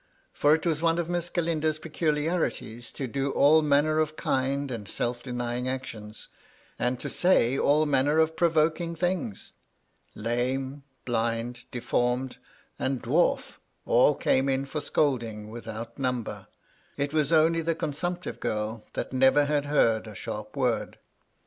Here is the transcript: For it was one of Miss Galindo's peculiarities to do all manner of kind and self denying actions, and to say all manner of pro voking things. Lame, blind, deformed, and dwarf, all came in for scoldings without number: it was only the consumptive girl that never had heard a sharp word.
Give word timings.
For 0.33 0.55
it 0.55 0.65
was 0.65 0.81
one 0.81 0.97
of 0.97 1.11
Miss 1.11 1.29
Galindo's 1.29 1.77
peculiarities 1.77 2.89
to 2.93 3.05
do 3.05 3.29
all 3.29 3.61
manner 3.61 3.99
of 3.99 4.15
kind 4.15 4.71
and 4.71 4.87
self 4.87 5.21
denying 5.21 5.67
actions, 5.69 6.27
and 6.79 6.99
to 7.01 7.07
say 7.07 7.55
all 7.55 7.85
manner 7.85 8.17
of 8.17 8.35
pro 8.35 8.49
voking 8.49 8.97
things. 8.97 9.53
Lame, 10.15 10.81
blind, 11.05 11.65
deformed, 11.69 12.37
and 12.79 12.99
dwarf, 13.03 13.57
all 13.85 14.15
came 14.15 14.49
in 14.49 14.65
for 14.65 14.81
scoldings 14.81 15.51
without 15.51 15.99
number: 15.99 16.47
it 16.97 17.13
was 17.13 17.31
only 17.31 17.61
the 17.61 17.75
consumptive 17.75 18.39
girl 18.39 18.87
that 18.93 19.13
never 19.13 19.45
had 19.45 19.65
heard 19.67 20.07
a 20.07 20.15
sharp 20.15 20.57
word. 20.57 20.97